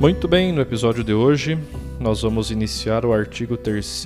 Muito 0.00 0.26
bem, 0.26 0.50
no 0.50 0.60
episódio 0.62 1.04
de 1.04 1.12
hoje 1.12 1.58
nós 2.00 2.22
vamos 2.22 2.50
iniciar 2.50 3.04
o 3.04 3.12
artigo 3.12 3.54
3 3.54 4.02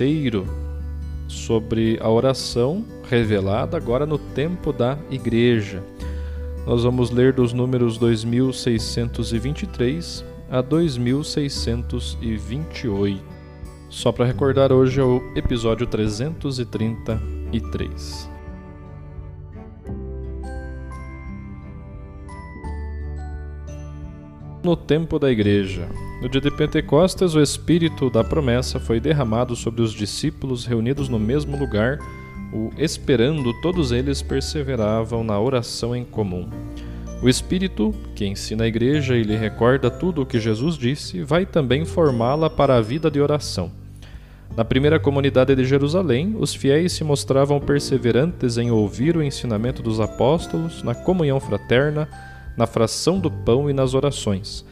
sobre 1.29 1.97
a 2.01 2.09
oração 2.09 2.83
revelada 3.09 3.77
agora 3.77 4.05
no 4.05 4.17
tempo 4.17 4.73
da 4.73 4.97
Igreja. 5.09 5.81
Nós 6.67 6.83
vamos 6.83 7.11
ler 7.11 7.31
dos 7.31 7.53
números 7.53 7.97
2623 7.97 10.25
a 10.51 10.59
2628. 10.59 13.23
Só 13.89 14.11
para 14.11 14.25
recordar, 14.25 14.73
hoje 14.73 14.99
é 14.99 15.03
o 15.03 15.21
episódio 15.33 15.87
333. 15.87 18.34
No 24.65 24.75
tempo 24.75 25.19
da 25.19 25.31
igreja. 25.31 25.87
No 26.19 26.27
dia 26.27 26.41
de 26.41 26.49
Pentecostes, 26.49 27.35
o 27.35 27.41
Espírito 27.41 28.09
da 28.09 28.23
promessa 28.23 28.79
foi 28.79 28.99
derramado 28.99 29.55
sobre 29.55 29.83
os 29.83 29.93
discípulos 29.93 30.65
reunidos 30.65 31.07
no 31.07 31.19
mesmo 31.19 31.55
lugar, 31.55 31.99
o 32.51 32.71
esperando, 32.75 33.53
todos 33.61 33.91
eles 33.91 34.23
perseveravam 34.23 35.23
na 35.23 35.39
oração 35.39 35.95
em 35.95 36.03
comum. 36.03 36.49
O 37.21 37.29
Espírito, 37.29 37.93
que 38.15 38.25
ensina 38.25 38.63
a 38.63 38.67
igreja 38.67 39.15
e 39.15 39.21
lhe 39.21 39.35
recorda 39.35 39.91
tudo 39.91 40.23
o 40.23 40.25
que 40.25 40.39
Jesus 40.39 40.79
disse, 40.79 41.21
vai 41.21 41.45
também 41.45 41.85
formá-la 41.85 42.49
para 42.49 42.75
a 42.75 42.81
vida 42.81 43.11
de 43.11 43.21
oração. 43.21 43.71
Na 44.57 44.65
primeira 44.65 44.99
comunidade 44.99 45.55
de 45.55 45.63
Jerusalém, 45.63 46.35
os 46.39 46.55
fiéis 46.55 46.93
se 46.93 47.03
mostravam 47.03 47.59
perseverantes 47.59 48.57
em 48.57 48.71
ouvir 48.71 49.15
o 49.15 49.21
ensinamento 49.21 49.83
dos 49.83 49.99
apóstolos, 49.99 50.81
na 50.81 50.95
comunhão 50.95 51.39
fraterna, 51.39 52.09
na 52.57 52.65
fração 52.65 53.19
do 53.19 53.29
pão 53.29 53.69
e 53.69 53.73
nas 53.73 53.93
orações. 53.93 54.65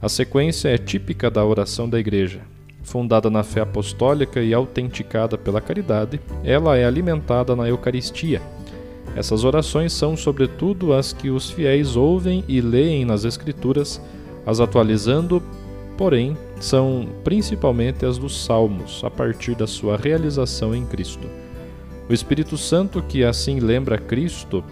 A 0.00 0.08
sequência 0.08 0.68
é 0.68 0.76
típica 0.76 1.30
da 1.30 1.44
oração 1.44 1.88
da 1.88 1.98
Igreja. 1.98 2.42
Fundada 2.82 3.30
na 3.30 3.42
fé 3.42 3.62
apostólica 3.62 4.42
e 4.42 4.52
autenticada 4.52 5.38
pela 5.38 5.60
caridade, 5.60 6.20
ela 6.44 6.76
é 6.76 6.84
alimentada 6.84 7.56
na 7.56 7.66
Eucaristia. 7.68 8.42
Essas 9.16 9.44
orações 9.44 9.92
são, 9.92 10.16
sobretudo, 10.16 10.92
as 10.92 11.12
que 11.12 11.30
os 11.30 11.50
fiéis 11.50 11.96
ouvem 11.96 12.44
e 12.46 12.60
leem 12.60 13.04
nas 13.04 13.24
Escrituras, 13.24 14.00
as 14.44 14.60
atualizando, 14.60 15.42
porém, 15.96 16.36
são 16.60 17.08
principalmente 17.22 18.04
as 18.04 18.18
dos 18.18 18.44
Salmos, 18.44 19.02
a 19.04 19.10
partir 19.10 19.54
da 19.54 19.66
sua 19.66 19.96
realização 19.96 20.74
em 20.74 20.84
Cristo. 20.84 21.26
O 22.08 22.12
Espírito 22.12 22.58
Santo, 22.58 23.02
que 23.02 23.24
assim 23.24 23.60
lembra 23.60 23.96
Cristo, 23.96 24.62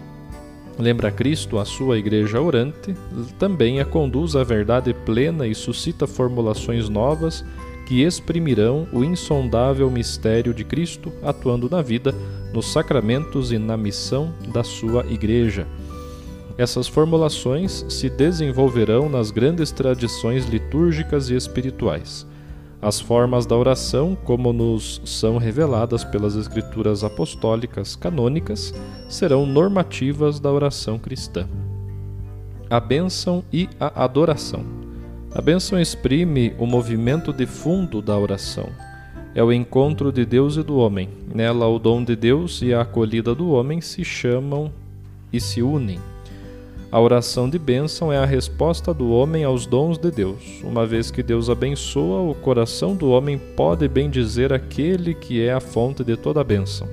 Lembra 0.77 1.11
Cristo 1.11 1.59
a 1.59 1.65
sua 1.65 1.97
igreja 1.97 2.41
orante, 2.41 2.95
também 3.37 3.79
a 3.79 3.85
conduz 3.85 4.35
à 4.35 4.43
verdade 4.43 4.93
plena 5.05 5.45
e 5.47 5.53
suscita 5.53 6.07
formulações 6.07 6.89
novas 6.89 7.45
que 7.85 8.01
exprimirão 8.01 8.87
o 8.91 9.03
insondável 9.03 9.89
mistério 9.91 10.53
de 10.53 10.63
Cristo 10.63 11.11
atuando 11.21 11.69
na 11.69 11.81
vida, 11.81 12.13
nos 12.53 12.71
sacramentos 12.71 13.51
e 13.51 13.57
na 13.57 13.77
missão 13.77 14.33
da 14.53 14.63
sua 14.63 15.05
igreja. 15.05 15.67
Essas 16.57 16.87
formulações 16.87 17.85
se 17.89 18.09
desenvolverão 18.09 19.09
nas 19.09 19.31
grandes 19.31 19.71
tradições 19.71 20.45
litúrgicas 20.45 21.29
e 21.29 21.35
espirituais. 21.35 22.25
As 22.83 22.99
formas 22.99 23.45
da 23.45 23.55
oração, 23.55 24.13
como 24.25 24.51
nos 24.51 25.01
são 25.05 25.37
reveladas 25.37 26.03
pelas 26.03 26.35
escrituras 26.35 27.01
apostólicas 27.01 27.95
canônicas, 27.95 28.73
serão 29.07 29.45
normativas 29.45 30.37
da 30.37 30.51
oração 30.51 30.99
cristã. 30.99 31.47
A 32.69 32.81
bênção 32.81 33.41
e 33.53 33.69
a 33.79 34.03
adoração. 34.03 34.65
A 35.33 35.41
bênção 35.41 35.79
exprime 35.79 36.53
o 36.59 36.65
movimento 36.65 37.31
de 37.31 37.45
fundo 37.45 38.01
da 38.01 38.17
oração. 38.17 38.67
É 39.33 39.41
o 39.41 39.53
encontro 39.53 40.11
de 40.11 40.25
Deus 40.25 40.57
e 40.57 40.61
do 40.61 40.75
homem. 40.75 41.07
Nela, 41.33 41.69
o 41.69 41.79
dom 41.79 42.03
de 42.03 42.17
Deus 42.17 42.61
e 42.61 42.73
a 42.73 42.81
acolhida 42.81 43.33
do 43.33 43.49
homem 43.49 43.79
se 43.79 44.03
chamam 44.03 44.69
e 45.31 45.39
se 45.39 45.61
unem. 45.63 45.99
A 46.93 46.99
oração 46.99 47.49
de 47.49 47.57
bênção 47.57 48.13
é 48.13 48.19
a 48.19 48.25
resposta 48.25 48.93
do 48.93 49.09
homem 49.09 49.43
aos 49.43 49.65
dons 49.65 49.97
de 49.97 50.11
Deus. 50.11 50.61
Uma 50.63 50.85
vez 50.85 51.09
que 51.09 51.23
Deus 51.23 51.49
abençoa, 51.49 52.21
o 52.21 52.35
coração 52.35 52.95
do 52.95 53.09
homem 53.09 53.35
pode 53.35 53.87
bendizer 53.87 54.53
aquele 54.53 55.15
que 55.15 55.41
é 55.41 55.51
a 55.51 55.59
fonte 55.59 56.03
de 56.03 56.15
toda 56.15 56.41
a 56.41 56.43
bênção. 56.43 56.87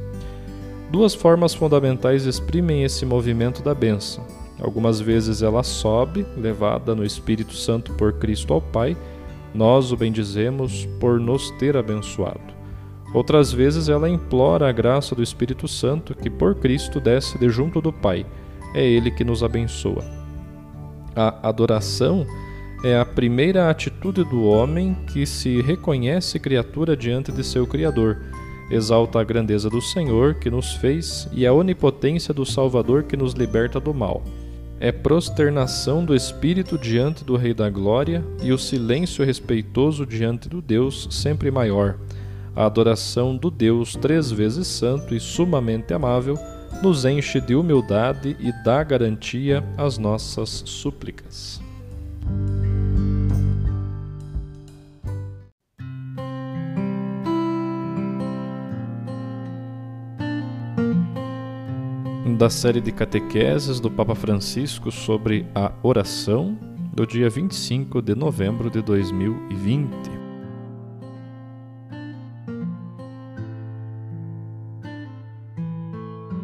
Duas 0.91 1.13
formas 1.15 1.53
fundamentais 1.53 2.25
exprimem 2.25 2.83
esse 2.83 3.05
movimento 3.05 3.63
da 3.63 3.75
bênção. 3.75 4.25
Algumas 4.59 5.03
vezes 5.03 5.43
ela 5.43 5.63
sobe, 5.63 6.25
levada 6.35 6.95
no 6.95 7.05
Espírito 7.05 7.53
Santo 7.53 7.93
por 7.93 8.15
Cristo 8.15 8.55
ao 8.55 8.63
Pai, 8.63 8.97
nós 9.55 9.93
o 9.93 9.99
bendizemos 9.99 10.89
por 10.99 11.21
nos 11.21 11.51
ter 11.59 11.77
abençoado. 11.77 12.41
Outras 13.13 13.53
vezes 13.53 13.91
ela 13.91 14.09
implora 14.09 14.67
a 14.67 14.73
graça 14.73 15.15
do 15.15 15.23
Espírito 15.23 15.69
Santo 15.69 16.15
que 16.15 16.31
por 16.31 16.55
Cristo 16.55 16.99
desce 16.99 17.37
de 17.37 17.51
junto 17.51 17.83
do 17.83 17.93
Pai 17.93 18.25
é 18.75 18.85
Ele 18.85 19.11
que 19.11 19.25
nos 19.25 19.43
abençoa. 19.43 20.05
A 21.15 21.49
adoração 21.49 22.27
é 22.83 22.99
a 22.99 23.05
primeira 23.05 23.69
atitude 23.69 24.25
do 24.25 24.45
homem 24.45 24.97
que 25.13 25.27
se 25.27 25.61
reconhece 25.61 26.39
criatura 26.39 26.97
diante 26.97 27.31
de 27.31 27.45
seu 27.45 27.67
Criador, 27.67 28.23
exalta 28.71 29.21
a 29.21 29.25
grandeza 29.25 29.69
do 29.69 29.83
Senhor 29.83 30.35
que 30.35 30.49
nos 30.49 30.75
fez 30.75 31.29
e 31.33 31.47
a 31.47 31.53
onipotência 31.53 32.33
do 32.33 32.47
Salvador 32.47 33.03
que 33.03 33.17
nos 33.17 33.35
liberta 33.35 33.79
do 33.79 33.93
mal. 33.93 34.23
É 34.79 34.91
prosternação 34.91 36.03
do 36.05 36.17
espírito 36.17 36.79
diante 36.79 37.23
do 37.23 37.37
Rei 37.37 37.53
da 37.53 37.69
Glória 37.69 38.25
e 38.43 38.51
o 38.51 38.57
silêncio 38.57 39.25
respeitoso 39.25 40.07
diante 40.07 40.49
do 40.49 40.63
Deus 40.63 41.07
sempre 41.11 41.51
maior. 41.51 41.99
A 42.57 42.65
adoração 42.65 43.37
do 43.37 43.51
Deus 43.51 43.95
três 43.95 44.31
vezes 44.31 44.67
santo 44.67 45.15
e 45.15 45.21
sumamente 45.21 45.93
amável 45.93 46.35
nos 46.83 47.05
enche 47.05 47.41
de 47.41 47.55
humildade 47.55 48.37
e 48.41 48.53
dá 48.65 48.83
garantia 48.83 49.63
às 49.77 49.99
nossas 49.99 50.63
súplicas. 50.67 51.61
Da 62.39 62.49
série 62.49 62.81
de 62.81 62.91
catequeses 62.91 63.81
do 63.81 63.91
Papa 63.91 64.15
Francisco 64.15 64.91
sobre 64.91 65.47
a 65.55 65.73
oração, 65.83 66.57
do 66.95 67.07
dia 67.07 67.29
25 67.29 68.01
de 68.01 68.15
novembro 68.15 68.71
de 68.71 68.81
2020. 68.81 70.20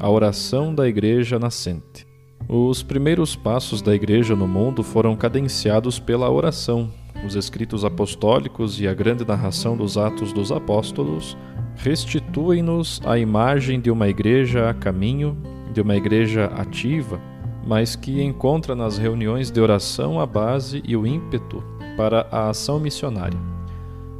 A 0.06 0.08
oração 0.08 0.72
da 0.72 0.86
Igreja 0.86 1.36
nascente. 1.36 2.06
Os 2.48 2.80
primeiros 2.80 3.34
passos 3.34 3.82
da 3.82 3.92
Igreja 3.92 4.36
no 4.36 4.46
mundo 4.46 4.84
foram 4.84 5.16
cadenciados 5.16 5.98
pela 5.98 6.30
oração. 6.30 6.92
Os 7.26 7.34
escritos 7.34 7.84
apostólicos 7.84 8.80
e 8.80 8.86
a 8.86 8.94
grande 8.94 9.26
narração 9.26 9.76
dos 9.76 9.98
Atos 9.98 10.32
dos 10.32 10.52
Apóstolos 10.52 11.36
restituem-nos 11.74 13.00
a 13.04 13.18
imagem 13.18 13.80
de 13.80 13.90
uma 13.90 14.06
igreja 14.06 14.70
a 14.70 14.74
caminho, 14.74 15.36
de 15.72 15.80
uma 15.80 15.96
igreja 15.96 16.44
ativa, 16.54 17.20
mas 17.66 17.96
que 17.96 18.22
encontra 18.22 18.76
nas 18.76 18.98
reuniões 18.98 19.50
de 19.50 19.60
oração 19.60 20.20
a 20.20 20.24
base 20.24 20.84
e 20.86 20.96
o 20.96 21.04
ímpeto 21.04 21.64
para 21.96 22.28
a 22.30 22.50
ação 22.50 22.78
missionária. 22.78 23.55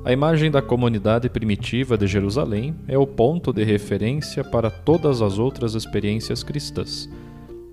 A 0.06 0.12
imagem 0.12 0.52
da 0.52 0.62
comunidade 0.62 1.28
primitiva 1.28 1.98
de 1.98 2.06
Jerusalém 2.06 2.76
é 2.86 2.96
o 2.96 3.04
ponto 3.04 3.52
de 3.52 3.64
referência 3.64 4.44
para 4.44 4.70
todas 4.70 5.20
as 5.20 5.36
outras 5.36 5.74
experiências 5.74 6.44
cristãs. 6.44 7.10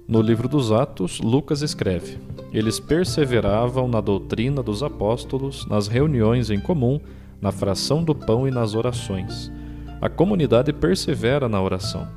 No 0.07 0.19
livro 0.19 0.50
dos 0.50 0.71
Atos, 0.71 1.21
Lucas 1.21 1.62
escreve: 1.62 2.18
Eles 2.51 2.80
perseveravam 2.80 3.88
na 3.88 4.01
doutrina 4.01 4.63
dos 4.63 4.81
apóstolos, 4.81 5.68
nas 5.68 5.88
reuniões 5.88 6.50
em 6.50 6.59
comum, 6.59 7.00
na 7.39 7.51
fração 7.51 8.03
do 8.03 8.15
pão 8.15 8.47
e 8.47 8.51
nas 8.51 8.74
orações. 8.74 9.51
A 10.01 10.09
comunidade 10.09 10.74
persevera 10.74 11.47
na 11.47 11.62
oração. 11.62 12.07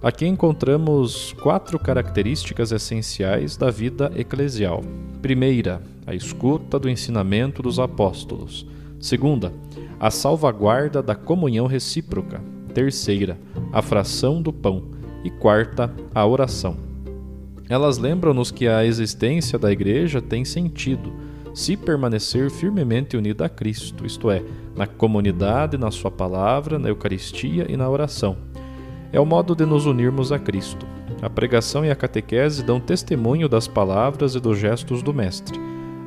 Aqui 0.00 0.24
encontramos 0.24 1.32
quatro 1.42 1.80
características 1.80 2.70
essenciais 2.70 3.56
da 3.56 3.72
vida 3.72 4.12
eclesial. 4.14 4.84
Primeira, 5.20 5.82
a 6.06 6.14
escuta 6.14 6.78
do 6.78 6.88
ensinamento 6.88 7.60
dos 7.60 7.80
apóstolos. 7.80 8.64
Segunda, 9.02 9.52
a 10.00 10.10
salvaguarda 10.10 11.02
da 11.02 11.14
comunhão 11.14 11.66
recíproca. 11.66 12.40
Terceira, 12.72 13.38
a 13.70 13.82
fração 13.82 14.40
do 14.40 14.50
pão. 14.50 14.84
E 15.22 15.30
quarta, 15.30 15.94
a 16.14 16.26
oração. 16.26 16.76
Elas 17.68 17.98
lembram-nos 17.98 18.50
que 18.50 18.66
a 18.66 18.84
existência 18.84 19.58
da 19.58 19.70
Igreja 19.70 20.22
tem 20.22 20.44
sentido 20.44 21.12
se 21.52 21.76
permanecer 21.76 22.50
firmemente 22.50 23.14
unida 23.14 23.44
a 23.44 23.48
Cristo, 23.48 24.06
isto 24.06 24.30
é, 24.30 24.42
na 24.74 24.86
comunidade, 24.86 25.76
na 25.76 25.90
Sua 25.90 26.10
palavra, 26.10 26.78
na 26.78 26.88
Eucaristia 26.88 27.66
e 27.68 27.76
na 27.76 27.90
oração 27.90 28.38
é 29.12 29.20
o 29.20 29.26
modo 29.26 29.54
de 29.54 29.66
nos 29.66 29.84
unirmos 29.84 30.32
a 30.32 30.38
Cristo. 30.38 30.86
A 31.20 31.28
pregação 31.28 31.84
e 31.84 31.90
a 31.90 31.94
catequese 31.94 32.64
dão 32.64 32.80
testemunho 32.80 33.48
das 33.48 33.68
palavras 33.68 34.34
e 34.34 34.40
dos 34.40 34.58
gestos 34.58 35.02
do 35.02 35.12
Mestre. 35.12 35.60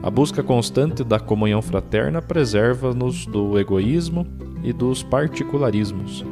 A 0.06 0.12
busca 0.12 0.44
constante 0.44 1.04
da 1.04 1.19
comunhão 1.19 1.63
fraterna 1.63 2.22
preserva-nos 2.22 3.25
do 3.25 3.57
egoísmo 3.57 4.24
e 4.63 4.72
dos 4.72 5.02
particularismos. 5.02 6.24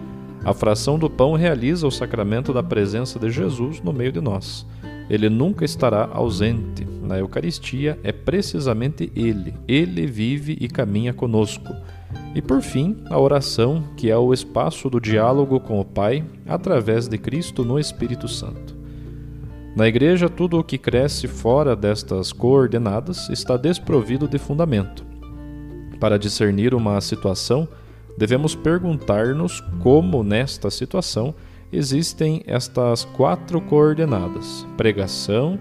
A 0.46 0.54
fração 0.54 1.00
do 1.00 1.10
pão 1.10 1.34
realiza 1.34 1.88
o 1.88 1.92
sacramento 1.92 2.54
da 2.54 2.62
presença 2.62 3.18
de 3.18 3.32
Jesus 3.32 3.82
no 3.82 3.92
meio 3.92 4.12
de 4.12 4.22
nós. 4.22 4.64
Ele 5.10 5.28
nunca 5.28 5.66
estará 5.66 6.08
ausente. 6.14 6.86
Na 7.02 7.18
Eucaristia 7.18 7.98
é 8.04 8.12
precisamente 8.12 9.12
Ele. 9.16 9.56
Ele 9.68 10.06
vive 10.06 10.56
e 10.62 10.68
caminha 10.68 11.12
conosco. 11.12 11.74
E 12.36 12.44
por 12.44 12.62
fim, 12.62 12.98
a 13.10 13.20
oração, 13.20 13.84
que 13.98 14.12
é 14.12 14.16
o 14.16 14.32
espaço 14.32 14.88
do 14.88 15.02
diálogo 15.02 15.60
com 15.60 15.80
o 15.80 15.86
Pai 15.86 16.24
através 16.46 17.08
de 17.08 17.18
Cristo 17.18 17.66
no 17.66 17.80
Espírito 17.80 18.28
Santo. 18.28 18.83
Na 19.76 19.88
Igreja, 19.88 20.30
tudo 20.30 20.60
o 20.60 20.64
que 20.64 20.78
cresce 20.78 21.28
fora 21.28 21.76
destas 21.76 22.32
coordenadas 22.32 23.28
está 23.30 23.58
desprovido 23.58 24.28
de 24.28 24.38
fundamento. 24.38 25.04
Para 26.00 26.20
discernir 26.20 26.76
uma 26.76 27.02
situação, 27.02 27.68
devemos 28.16 28.54
perguntar-nos 28.54 29.62
como, 29.82 30.24
nesta 30.24 30.70
situação, 30.70 31.34
existem 31.72 32.44
estas 32.46 33.04
quatro 33.04 33.60
coordenadas: 33.62 34.64
pregação, 34.78 35.58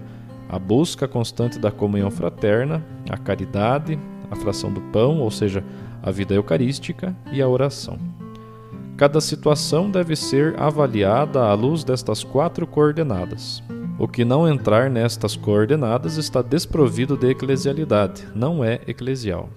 a 0.47 0.59
busca 0.59 1.07
constante 1.07 1.57
da 1.57 1.71
comunhão 1.71 2.11
fraterna, 2.11 2.85
a 3.09 3.17
caridade, 3.17 3.97
a 4.29 4.35
fração 4.35 4.71
do 4.71 4.81
pão, 4.81 5.21
ou 5.21 5.31
seja, 5.31 5.63
a 6.03 6.11
vida 6.11 6.35
eucarística 6.35 7.15
e 7.31 7.41
a 7.41 7.47
oração. 7.47 7.97
Cada 8.95 9.19
situação 9.19 9.89
deve 9.89 10.15
ser 10.15 10.53
avaliada 10.59 11.41
à 11.41 11.53
luz 11.55 11.83
destas 11.83 12.23
quatro 12.23 12.67
coordenadas. 12.67 13.63
O 13.97 14.07
que 14.07 14.25
não 14.25 14.47
entrar 14.47 14.89
nestas 14.89 15.35
coordenadas 15.35 16.17
está 16.17 16.41
desprovido 16.41 17.15
de 17.15 17.29
eclesialidade, 17.29 18.27
não 18.33 18.63
é 18.63 18.81
eclesial. 18.87 19.49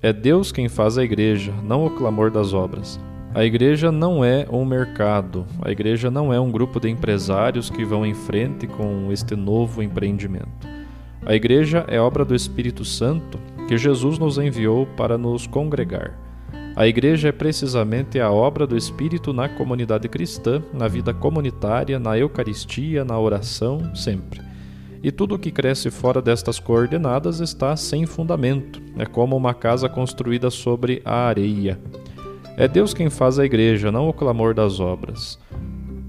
É 0.00 0.12
Deus 0.12 0.52
quem 0.52 0.68
faz 0.68 0.96
a 0.96 1.02
igreja, 1.02 1.52
não 1.64 1.84
o 1.84 1.90
clamor 1.90 2.30
das 2.30 2.52
obras. 2.52 3.00
A 3.34 3.44
igreja 3.44 3.90
não 3.90 4.24
é 4.24 4.46
um 4.50 4.64
mercado, 4.64 5.44
a 5.60 5.70
igreja 5.72 6.10
não 6.10 6.32
é 6.32 6.38
um 6.40 6.50
grupo 6.50 6.78
de 6.78 6.88
empresários 6.88 7.68
que 7.68 7.84
vão 7.84 8.06
em 8.06 8.14
frente 8.14 8.66
com 8.66 9.10
este 9.10 9.34
novo 9.34 9.82
empreendimento. 9.82 10.68
A 11.26 11.34
igreja 11.34 11.84
é 11.88 12.00
obra 12.00 12.24
do 12.24 12.34
Espírito 12.34 12.84
Santo 12.84 13.38
que 13.68 13.76
Jesus 13.76 14.18
nos 14.18 14.38
enviou 14.38 14.86
para 14.86 15.18
nos 15.18 15.46
congregar. 15.46 16.29
A 16.76 16.86
igreja 16.86 17.28
é 17.28 17.32
precisamente 17.32 18.20
a 18.20 18.30
obra 18.30 18.66
do 18.66 18.76
Espírito 18.76 19.32
na 19.32 19.48
comunidade 19.48 20.08
cristã, 20.08 20.62
na 20.72 20.86
vida 20.86 21.12
comunitária, 21.12 21.98
na 21.98 22.16
Eucaristia, 22.16 23.04
na 23.04 23.18
oração, 23.18 23.94
sempre. 23.94 24.40
E 25.02 25.10
tudo 25.10 25.34
o 25.34 25.38
que 25.38 25.50
cresce 25.50 25.90
fora 25.90 26.22
destas 26.22 26.60
coordenadas 26.60 27.40
está 27.40 27.76
sem 27.76 28.06
fundamento, 28.06 28.80
é 28.96 29.04
como 29.04 29.36
uma 29.36 29.52
casa 29.52 29.88
construída 29.88 30.50
sobre 30.50 31.02
a 31.04 31.26
areia. 31.26 31.78
É 32.56 32.68
Deus 32.68 32.94
quem 32.94 33.10
faz 33.10 33.38
a 33.38 33.44
igreja, 33.44 33.90
não 33.90 34.08
o 34.08 34.12
clamor 34.12 34.54
das 34.54 34.78
obras. 34.78 35.38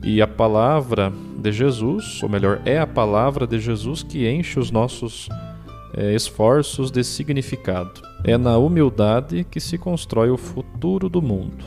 E 0.03 0.21
a 0.21 0.27
palavra 0.27 1.11
de 1.37 1.51
Jesus, 1.51 2.21
ou 2.21 2.29
melhor, 2.29 2.61
é 2.65 2.79
a 2.79 2.87
palavra 2.87 3.47
de 3.47 3.59
Jesus 3.59 4.03
que 4.03 4.29
enche 4.29 4.59
os 4.59 4.71
nossos 4.71 5.29
é, 5.95 6.13
esforços 6.13 6.91
de 6.91 7.03
significado. 7.03 8.10
É 8.23 8.37
na 8.37 8.55
humildade 8.55 9.43
que 9.43 9.59
se 9.59 9.79
constrói 9.79 10.29
o 10.29 10.37
futuro 10.37 11.09
do 11.09 11.21
mundo. 11.23 11.65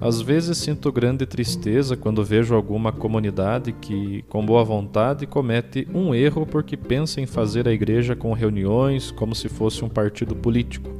Às 0.00 0.20
vezes 0.20 0.58
sinto 0.58 0.90
grande 0.90 1.24
tristeza 1.24 1.96
quando 1.96 2.24
vejo 2.24 2.56
alguma 2.56 2.90
comunidade 2.90 3.70
que, 3.70 4.24
com 4.28 4.44
boa 4.44 4.64
vontade, 4.64 5.24
comete 5.24 5.86
um 5.94 6.12
erro 6.12 6.44
porque 6.44 6.76
pensa 6.76 7.20
em 7.20 7.26
fazer 7.26 7.68
a 7.68 7.72
igreja 7.72 8.16
com 8.16 8.32
reuniões 8.32 9.12
como 9.12 9.36
se 9.36 9.48
fosse 9.48 9.84
um 9.84 9.88
partido 9.88 10.34
político. 10.34 10.90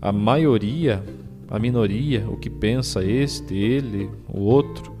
A 0.00 0.10
maioria, 0.10 1.04
a 1.50 1.58
minoria, 1.58 2.24
o 2.26 2.38
que 2.38 2.48
pensa 2.48 3.04
este, 3.04 3.54
ele, 3.54 4.08
o 4.26 4.40
outro, 4.40 4.96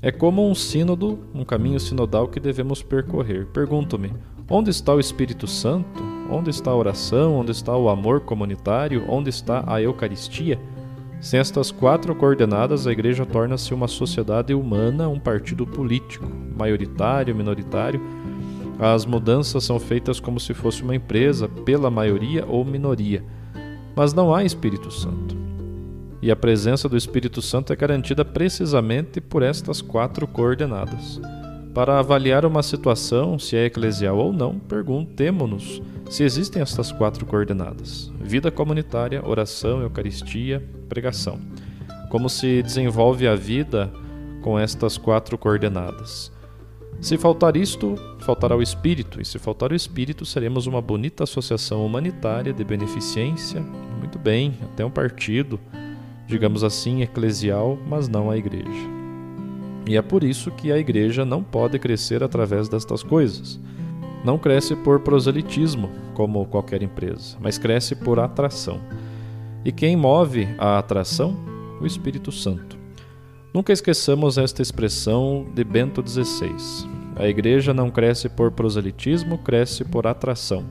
é 0.00 0.10
como 0.10 0.48
um 0.48 0.54
sínodo, 0.54 1.18
um 1.34 1.44
caminho 1.44 1.78
sinodal 1.78 2.28
que 2.28 2.40
devemos 2.40 2.82
percorrer. 2.82 3.44
Pergunto-me: 3.48 4.10
Onde 4.48 4.70
está 4.70 4.94
o 4.94 5.00
Espírito 5.00 5.48
Santo? 5.48 6.00
Onde 6.30 6.50
está 6.50 6.70
a 6.70 6.76
oração? 6.76 7.34
Onde 7.34 7.50
está 7.50 7.76
o 7.76 7.88
amor 7.88 8.20
comunitário? 8.20 9.04
Onde 9.08 9.28
está 9.28 9.64
a 9.66 9.82
Eucaristia? 9.82 10.56
Sem 11.20 11.40
estas 11.40 11.72
quatro 11.72 12.14
coordenadas, 12.14 12.86
a 12.86 12.92
Igreja 12.92 13.26
torna-se 13.26 13.74
uma 13.74 13.88
sociedade 13.88 14.54
humana, 14.54 15.08
um 15.08 15.18
partido 15.18 15.66
político, 15.66 16.30
maioritário, 16.56 17.34
minoritário. 17.34 18.00
As 18.78 19.04
mudanças 19.04 19.64
são 19.64 19.80
feitas 19.80 20.20
como 20.20 20.38
se 20.38 20.54
fosse 20.54 20.84
uma 20.84 20.94
empresa, 20.94 21.48
pela 21.48 21.90
maioria 21.90 22.46
ou 22.46 22.64
minoria. 22.64 23.24
Mas 23.96 24.14
não 24.14 24.32
há 24.32 24.44
Espírito 24.44 24.92
Santo. 24.92 25.36
E 26.22 26.30
a 26.30 26.36
presença 26.36 26.88
do 26.88 26.96
Espírito 26.96 27.42
Santo 27.42 27.72
é 27.72 27.76
garantida 27.76 28.24
precisamente 28.24 29.20
por 29.20 29.42
estas 29.42 29.82
quatro 29.82 30.24
coordenadas. 30.28 31.20
Para 31.76 31.98
avaliar 31.98 32.46
uma 32.46 32.62
situação, 32.62 33.38
se 33.38 33.54
é 33.54 33.66
eclesial 33.66 34.16
ou 34.16 34.32
não, 34.32 34.58
perguntemo-nos 34.58 35.82
se 36.08 36.22
existem 36.22 36.62
estas 36.62 36.90
quatro 36.90 37.26
coordenadas: 37.26 38.10
vida 38.18 38.50
comunitária, 38.50 39.22
oração, 39.22 39.82
Eucaristia, 39.82 40.66
pregação. 40.88 41.38
Como 42.08 42.30
se 42.30 42.62
desenvolve 42.62 43.28
a 43.28 43.34
vida 43.34 43.92
com 44.40 44.58
estas 44.58 44.96
quatro 44.96 45.36
coordenadas? 45.36 46.32
Se 46.98 47.18
faltar 47.18 47.58
isto, 47.58 47.94
faltará 48.20 48.56
o 48.56 48.62
espírito, 48.62 49.20
e 49.20 49.24
se 49.26 49.38
faltar 49.38 49.70
o 49.70 49.76
espírito, 49.76 50.24
seremos 50.24 50.66
uma 50.66 50.80
bonita 50.80 51.24
associação 51.24 51.84
humanitária 51.84 52.54
de 52.54 52.64
beneficência, 52.64 53.60
muito 53.98 54.18
bem, 54.18 54.54
até 54.62 54.82
um 54.82 54.90
partido, 54.90 55.60
digamos 56.26 56.64
assim, 56.64 57.02
eclesial, 57.02 57.78
mas 57.86 58.08
não 58.08 58.30
a 58.30 58.38
igreja. 58.38 58.95
E 59.86 59.96
é 59.96 60.02
por 60.02 60.24
isso 60.24 60.50
que 60.50 60.72
a 60.72 60.78
igreja 60.78 61.24
não 61.24 61.42
pode 61.42 61.78
crescer 61.78 62.22
através 62.22 62.68
destas 62.68 63.02
coisas. 63.02 63.60
Não 64.24 64.36
cresce 64.36 64.74
por 64.74 65.00
proselitismo, 65.00 65.88
como 66.12 66.46
qualquer 66.46 66.82
empresa, 66.82 67.36
mas 67.40 67.58
cresce 67.58 67.94
por 67.94 68.18
atração. 68.18 68.80
E 69.64 69.70
quem 69.70 69.96
move 69.96 70.48
a 70.58 70.78
atração? 70.78 71.36
O 71.80 71.86
Espírito 71.86 72.32
Santo. 72.32 72.76
Nunca 73.54 73.72
esqueçamos 73.72 74.38
esta 74.38 74.60
expressão 74.60 75.46
de 75.54 75.62
Bento 75.62 76.02
XVI. 76.06 76.88
A 77.14 77.26
igreja 77.28 77.72
não 77.72 77.90
cresce 77.90 78.28
por 78.28 78.50
proselitismo, 78.50 79.38
cresce 79.38 79.84
por 79.84 80.06
atração. 80.06 80.64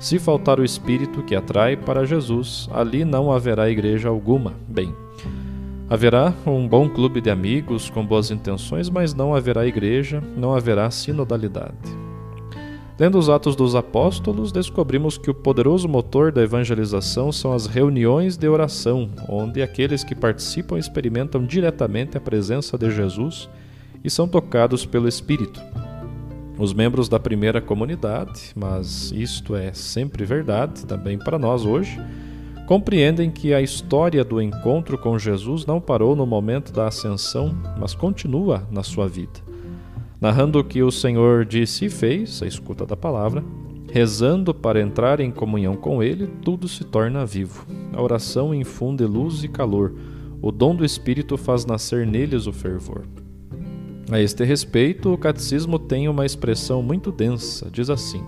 Se 0.00 0.18
faltar 0.18 0.58
o 0.58 0.64
Espírito 0.64 1.22
que 1.22 1.36
atrai 1.36 1.76
para 1.76 2.04
Jesus, 2.04 2.68
ali 2.72 3.04
não 3.04 3.30
haverá 3.30 3.70
igreja 3.70 4.08
alguma. 4.08 4.54
Bem, 4.68 4.94
Haverá 5.88 6.32
um 6.46 6.66
bom 6.66 6.88
clube 6.88 7.20
de 7.20 7.30
amigos 7.30 7.90
com 7.90 8.04
boas 8.04 8.30
intenções, 8.30 8.88
mas 8.88 9.12
não 9.12 9.34
haverá 9.34 9.66
igreja, 9.66 10.22
não 10.34 10.54
haverá 10.54 10.90
sinodalidade. 10.90 12.04
Lendo 12.98 13.18
os 13.18 13.28
Atos 13.28 13.54
dos 13.54 13.74
Apóstolos, 13.74 14.50
descobrimos 14.50 15.18
que 15.18 15.28
o 15.28 15.34
poderoso 15.34 15.86
motor 15.88 16.32
da 16.32 16.42
evangelização 16.42 17.30
são 17.30 17.52
as 17.52 17.66
reuniões 17.66 18.36
de 18.36 18.48
oração, 18.48 19.10
onde 19.28 19.60
aqueles 19.60 20.02
que 20.02 20.14
participam 20.14 20.78
experimentam 20.78 21.44
diretamente 21.44 22.16
a 22.16 22.20
presença 22.20 22.78
de 22.78 22.90
Jesus 22.90 23.50
e 24.02 24.08
são 24.08 24.26
tocados 24.26 24.86
pelo 24.86 25.08
Espírito. 25.08 25.60
Os 26.56 26.72
membros 26.72 27.08
da 27.08 27.18
primeira 27.18 27.60
comunidade, 27.60 28.52
mas 28.54 29.10
isto 29.10 29.56
é 29.56 29.72
sempre 29.72 30.24
verdade 30.24 30.86
também 30.86 31.18
para 31.18 31.38
nós 31.38 31.66
hoje, 31.66 32.00
compreendem 32.66 33.30
que 33.30 33.52
a 33.52 33.60
história 33.60 34.24
do 34.24 34.40
encontro 34.40 34.96
com 34.96 35.18
Jesus 35.18 35.66
não 35.66 35.80
parou 35.80 36.16
no 36.16 36.26
momento 36.26 36.72
da 36.72 36.88
ascensão, 36.88 37.54
mas 37.78 37.94
continua 37.94 38.66
na 38.70 38.82
sua 38.82 39.06
vida. 39.06 39.40
Narrando 40.20 40.58
o 40.58 40.64
que 40.64 40.82
o 40.82 40.90
Senhor 40.90 41.44
disse 41.44 41.86
e 41.86 41.90
fez, 41.90 42.42
a 42.42 42.46
escuta 42.46 42.86
da 42.86 42.96
palavra, 42.96 43.44
rezando 43.92 44.54
para 44.54 44.80
entrar 44.80 45.20
em 45.20 45.30
comunhão 45.30 45.76
com 45.76 46.02
Ele, 46.02 46.26
tudo 46.42 46.66
se 46.66 46.82
torna 46.84 47.26
vivo. 47.26 47.66
A 47.92 48.00
oração 48.00 48.54
infunde 48.54 49.04
luz 49.04 49.44
e 49.44 49.48
calor. 49.48 49.94
O 50.40 50.50
dom 50.50 50.74
do 50.74 50.84
Espírito 50.84 51.36
faz 51.36 51.64
nascer 51.66 52.06
neles 52.06 52.46
o 52.46 52.52
fervor. 52.52 53.04
A 54.10 54.20
este 54.20 54.44
respeito, 54.44 55.12
o 55.12 55.18
catecismo 55.18 55.78
tem 55.78 56.08
uma 56.08 56.26
expressão 56.26 56.82
muito 56.82 57.12
densa. 57.12 57.70
Diz 57.70 57.88
assim: 57.88 58.24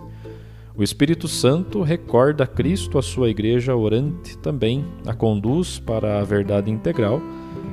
O 0.79 0.83
Espírito 0.83 1.27
Santo 1.27 1.81
recorda 1.81 2.47
Cristo 2.47 2.99
a 2.99 3.03
sua 3.03 3.31
igreja 3.31 3.75
orante, 3.75 4.37
também 4.39 4.85
a 5.07 5.15
conduz 5.15 5.79
para 5.79 6.21
a 6.21 6.25
verdade 6.25 6.71
integral 6.71 7.19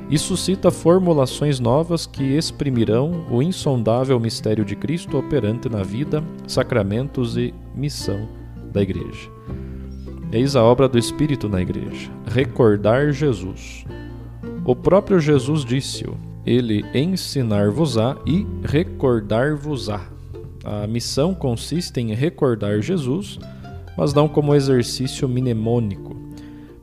e 0.08 0.18
suscita 0.18 0.70
formulações 0.70 1.60
novas 1.60 2.06
que 2.06 2.22
exprimirão 2.22 3.26
o 3.30 3.42
insondável 3.42 4.18
mistério 4.18 4.64
de 4.64 4.74
Cristo 4.74 5.18
operante 5.18 5.68
na 5.68 5.82
vida, 5.82 6.24
sacramentos 6.46 7.36
e 7.36 7.52
missão 7.74 8.26
da 8.72 8.80
igreja. 8.80 9.30
Eis 10.32 10.56
a 10.56 10.64
obra 10.64 10.88
do 10.88 10.98
Espírito 10.98 11.46
na 11.46 11.60
igreja: 11.60 12.10
recordar 12.26 13.12
Jesus. 13.12 13.84
O 14.64 14.74
próprio 14.74 15.20
Jesus 15.20 15.62
disse-o 15.62 16.16
ele 16.46 16.82
ensinar-vos-á 16.94 18.16
e 18.26 18.46
recordar-vos-á. 18.64 20.13
A 20.64 20.86
missão 20.86 21.34
consiste 21.34 22.00
em 22.00 22.14
recordar 22.14 22.80
Jesus, 22.80 23.38
mas 23.98 24.14
não 24.14 24.26
como 24.26 24.54
exercício 24.54 25.28
mnemônico. 25.28 26.16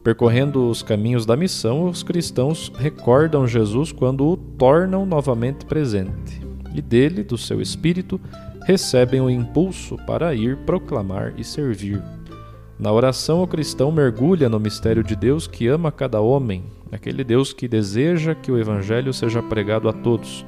Percorrendo 0.03 0.69
os 0.69 0.83
caminhos 0.83 1.25
da 1.25 1.35
missão, 1.35 1.89
os 1.89 2.03
cristãos 2.03 2.71
recordam 2.77 3.47
Jesus 3.47 3.91
quando 3.91 4.27
o 4.27 4.37
tornam 4.37 5.05
novamente 5.05 5.65
presente, 5.65 6.41
e 6.73 6.81
dele, 6.81 7.23
do 7.23 7.37
seu 7.37 7.61
espírito, 7.61 8.21
recebem 8.65 9.19
o 9.19 9.29
impulso 9.29 9.97
para 10.05 10.33
ir 10.33 10.57
proclamar 10.57 11.33
e 11.37 11.43
servir. 11.43 12.01
Na 12.79 12.91
oração, 12.91 13.43
o 13.43 13.47
cristão 13.47 13.91
mergulha 13.91 14.49
no 14.49 14.59
mistério 14.59 15.03
de 15.03 15.15
Deus 15.15 15.45
que 15.45 15.67
ama 15.67 15.91
cada 15.91 16.19
homem, 16.21 16.63
aquele 16.91 17.23
Deus 17.23 17.53
que 17.53 17.67
deseja 17.67 18.33
que 18.33 18.51
o 18.51 18.57
Evangelho 18.57 19.13
seja 19.13 19.41
pregado 19.41 19.87
a 19.87 19.93
todos. 19.93 20.45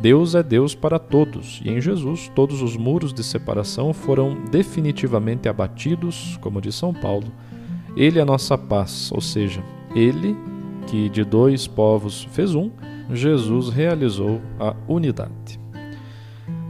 Deus 0.00 0.34
é 0.34 0.42
Deus 0.42 0.74
para 0.74 0.98
todos, 0.98 1.62
e 1.64 1.70
em 1.70 1.80
Jesus 1.80 2.30
todos 2.34 2.60
os 2.60 2.76
muros 2.76 3.12
de 3.12 3.22
separação 3.22 3.92
foram 3.92 4.36
definitivamente 4.50 5.48
abatidos, 5.48 6.38
como 6.40 6.60
diz 6.60 6.74
São 6.74 6.92
Paulo. 6.92 7.32
Ele 7.96 8.18
é 8.18 8.22
a 8.22 8.26
nossa 8.26 8.58
paz, 8.58 9.10
ou 9.12 9.20
seja, 9.20 9.62
ele 9.94 10.36
que 10.86 11.08
de 11.08 11.24
dois 11.24 11.66
povos 11.66 12.28
fez 12.32 12.54
um, 12.54 12.70
Jesus 13.10 13.68
realizou 13.68 14.40
a 14.58 14.74
unidade. 14.88 15.60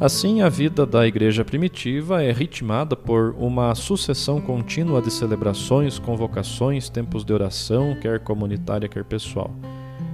Assim, 0.00 0.43
a 0.43 0.49
vida 0.49 0.85
da 0.85 1.07
igreja 1.07 1.45
primitiva 1.45 2.23
é 2.23 2.33
ritmada 2.33 2.97
por 2.97 3.35
uma 3.38 3.75
sucessão 3.75 4.40
contínua 4.40 5.00
de 5.00 5.11
celebrações, 5.11 5.99
convocações, 5.99 6.88
tempos 6.88 7.25
de 7.25 7.33
oração, 7.33 7.97
quer 8.00 8.21
comunitária, 8.21 8.88
quer 8.88 9.04
pessoal. 9.04 9.54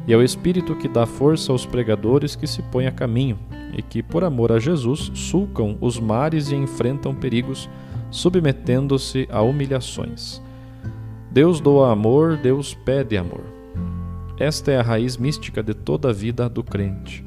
E 0.07 0.12
é 0.12 0.16
o 0.16 0.23
Espírito 0.23 0.75
que 0.75 0.88
dá 0.88 1.07
força 1.07 1.52
aos 1.52 1.66
pregadores 1.66 2.35
que 2.35 2.47
se 2.47 2.62
põem 2.62 2.87
a 2.87 2.92
caminho 2.92 3.38
e 3.76 3.83
que, 3.83 4.02
por 4.02 4.25
amor 4.25 4.52
a 4.52 4.59
Jesus, 4.59 5.11
sulcam 5.14 5.76
os 5.80 5.99
mares 5.99 6.50
e 6.50 6.57
enfrentam 6.57 7.14
perigos, 7.14 7.69
submetendo-se 8.11 9.28
a 9.30 9.40
humilhações. 9.42 10.42
Deus 11.30 11.61
doa 11.61 11.92
amor, 11.92 12.37
Deus 12.37 12.75
pede 12.75 13.16
amor. 13.16 13.45
Esta 14.38 14.73
é 14.73 14.78
a 14.78 14.83
raiz 14.83 15.16
mística 15.16 15.62
de 15.62 15.75
toda 15.75 16.09
a 16.11 16.12
vida 16.12 16.49
do 16.49 16.64
crente. 16.64 17.23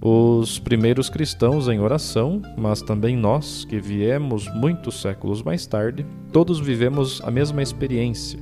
Os 0.00 0.60
primeiros 0.60 1.10
cristãos 1.10 1.66
em 1.66 1.80
oração, 1.80 2.40
mas 2.56 2.80
também 2.80 3.16
nós, 3.16 3.64
que 3.64 3.80
viemos 3.80 4.46
muitos 4.54 5.00
séculos 5.00 5.42
mais 5.42 5.66
tarde, 5.66 6.06
todos 6.32 6.60
vivemos 6.60 7.20
a 7.24 7.30
mesma 7.32 7.62
experiência. 7.62 8.38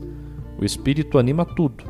O 0.59 0.65
Espírito 0.67 1.19
anima 1.19 1.47
tudo, 1.47 1.85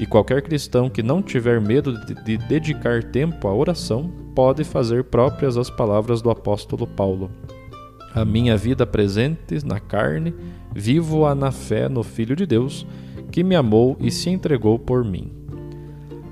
e 0.00 0.06
qualquer 0.06 0.40
cristão 0.40 0.88
que 0.88 1.02
não 1.02 1.20
tiver 1.20 1.60
medo 1.60 1.92
de, 2.06 2.14
de 2.24 2.38
dedicar 2.38 3.04
tempo 3.04 3.46
à 3.46 3.54
oração 3.54 4.10
pode 4.34 4.64
fazer 4.64 5.04
próprias 5.04 5.58
as 5.58 5.68
palavras 5.68 6.22
do 6.22 6.30
apóstolo 6.30 6.86
Paulo. 6.86 7.30
A 8.14 8.24
minha 8.24 8.56
vida 8.56 8.86
presente 8.86 9.62
na 9.62 9.78
carne, 9.78 10.34
vivo-a 10.74 11.34
na 11.34 11.52
fé 11.52 11.86
no 11.86 12.02
Filho 12.02 12.34
de 12.34 12.46
Deus, 12.46 12.86
que 13.30 13.44
me 13.44 13.54
amou 13.54 13.94
e 14.00 14.10
se 14.10 14.30
entregou 14.30 14.78
por 14.78 15.04
mim. 15.04 15.30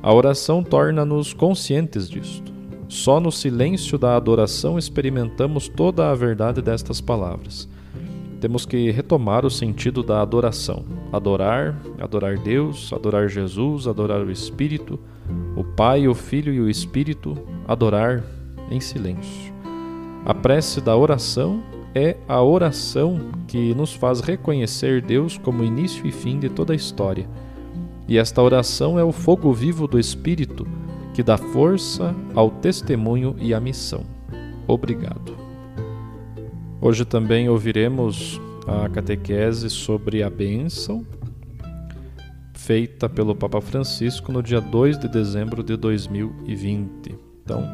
A 0.02 0.14
oração 0.14 0.62
torna-nos 0.62 1.34
conscientes 1.34 2.08
disto. 2.08 2.50
Só 2.88 3.20
no 3.20 3.30
silêncio 3.30 3.98
da 3.98 4.16
adoração 4.16 4.78
experimentamos 4.78 5.68
toda 5.68 6.10
a 6.10 6.14
verdade 6.14 6.62
destas 6.62 7.02
palavras. 7.02 7.68
Temos 8.40 8.64
que 8.64 8.90
retomar 8.90 9.44
o 9.44 9.50
sentido 9.50 10.02
da 10.02 10.22
adoração. 10.22 10.84
Adorar, 11.12 11.76
adorar 12.00 12.38
Deus, 12.38 12.92
adorar 12.92 13.28
Jesus, 13.28 13.86
adorar 13.86 14.20
o 14.20 14.30
Espírito, 14.30 14.98
o 15.56 15.64
Pai, 15.64 16.06
o 16.06 16.14
Filho 16.14 16.52
e 16.52 16.60
o 16.60 16.70
Espírito, 16.70 17.36
adorar 17.66 18.22
em 18.70 18.80
silêncio. 18.80 19.52
A 20.24 20.34
prece 20.34 20.80
da 20.80 20.96
oração 20.96 21.62
é 21.94 22.16
a 22.28 22.42
oração 22.42 23.18
que 23.46 23.74
nos 23.74 23.92
faz 23.92 24.20
reconhecer 24.20 25.02
Deus 25.02 25.38
como 25.38 25.64
início 25.64 26.06
e 26.06 26.12
fim 26.12 26.38
de 26.38 26.48
toda 26.48 26.72
a 26.72 26.76
história. 26.76 27.28
E 28.06 28.16
esta 28.18 28.42
oração 28.42 28.98
é 28.98 29.04
o 29.04 29.12
fogo 29.12 29.52
vivo 29.52 29.88
do 29.88 29.98
Espírito 29.98 30.66
que 31.12 31.22
dá 31.22 31.36
força 31.36 32.14
ao 32.34 32.48
testemunho 32.48 33.34
e 33.40 33.52
à 33.52 33.58
missão. 33.58 34.04
Obrigado. 34.68 35.47
Hoje 36.80 37.04
também 37.04 37.48
ouviremos 37.48 38.40
a 38.64 38.88
catequese 38.88 39.68
sobre 39.68 40.22
a 40.22 40.30
bênção, 40.30 41.04
feita 42.54 43.08
pelo 43.08 43.34
Papa 43.34 43.60
Francisco 43.60 44.30
no 44.30 44.40
dia 44.40 44.60
2 44.60 44.96
de 44.96 45.08
dezembro 45.08 45.64
de 45.64 45.76
2020. 45.76 47.16
Então, 47.42 47.68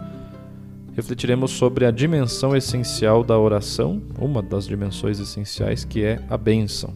refletiremos 0.96 1.50
sobre 1.50 1.84
a 1.84 1.90
dimensão 1.90 2.56
essencial 2.56 3.22
da 3.22 3.38
oração, 3.38 4.00
uma 4.18 4.40
das 4.40 4.66
dimensões 4.66 5.20
essenciais 5.20 5.84
que 5.84 6.02
é 6.02 6.24
a 6.30 6.38
bênção. 6.38 6.94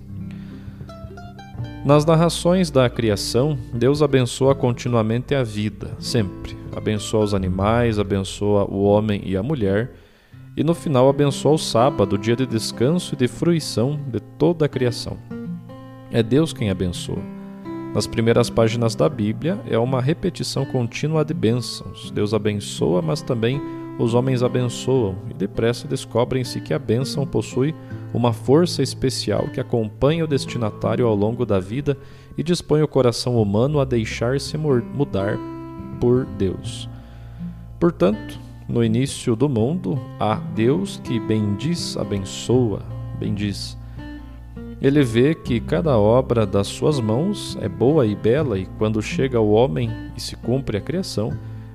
Nas 1.85 2.07
narrações 2.07 2.71
da 2.71 2.89
criação, 2.89 3.59
Deus 3.75 4.01
abençoa 4.01 4.55
continuamente 4.55 5.35
a 5.35 5.43
vida, 5.43 5.91
sempre. 5.99 6.57
Abençoa 6.75 7.25
os 7.25 7.35
animais, 7.35 7.99
abençoa 7.99 8.65
o 8.65 8.83
homem 8.85 9.21
e 9.27 9.37
a 9.37 9.43
mulher, 9.43 9.93
e 10.59 10.65
no 10.65 10.75
final 10.75 11.09
abençoa 11.09 11.53
o 11.53 11.59
sábado, 11.59 12.19
dia 12.19 12.35
de 12.35 12.45
descanso 12.45 13.15
e 13.15 13.17
de 13.17 13.29
fruição 13.29 13.97
de 14.09 14.19
toda 14.19 14.67
a 14.67 14.69
criação. 14.69 15.17
É 16.11 16.21
Deus 16.21 16.53
quem 16.53 16.69
abençoa. 16.69 17.23
Nas 17.95 18.09
primeiras 18.09 18.51
páginas 18.51 18.97
da 18.97 19.09
Bíblia 19.09 19.61
é 19.71 19.79
uma 19.79 20.01
repetição 20.01 20.67
contínua 20.67 21.25
de 21.25 21.33
bênçãos. 21.33 22.11
Deus 22.11 22.35
abençoa, 22.35 23.01
mas 23.01 23.23
também 23.23 23.63
os 24.01 24.15
homens 24.15 24.43
abençoam, 24.43 25.15
e 25.31 25.35
depressa 25.35 25.87
descobrem-se 25.87 26.61
que 26.61 26.75
a 26.75 26.79
bênção 26.79 27.25
possui 27.25 27.73
uma 28.13 28.33
força 28.33 28.83
especial 28.83 29.47
que 29.55 29.61
acompanha 29.61 30.25
o 30.25 30.29
destinatário 30.29 31.07
ao 31.07 31.15
longo 31.15 31.47
da 31.47 31.61
vida 31.61 31.97
e 32.37 32.43
dispõe 32.43 32.83
o 32.83 32.89
coração 32.89 33.41
humano 33.41 33.79
a 33.79 33.85
deixar-se 33.85 34.59
mudar 34.59 35.39
por 36.01 36.25
Deus. 36.37 36.89
Portanto, 37.79 38.48
no 38.69 38.85
início 38.85 39.35
do 39.35 39.49
mundo, 39.49 39.99
há 40.21 40.35
Deus 40.35 41.01
que 41.03 41.19
bendiz, 41.19 41.97
abençoa, 41.97 42.83
bendiz. 43.19 43.79
Ele 44.81 45.03
vê 45.03 45.35
que 45.35 45.59
cada 45.59 45.99
obra 45.99 46.47
das 46.47 46.69
suas 46.69 47.01
mãos 47.01 47.57
é 47.61 47.69
boa 47.69 48.07
e 48.07 48.15
bela, 48.15 48.59
e 48.59 48.67
quando 48.79 49.03
chega 49.03 49.41
o 49.41 49.51
homem 49.51 49.91
e 50.17 50.21
se 50.21 50.37
cumpre 50.37 50.77
a 50.77 50.81
criação, 50.81 51.33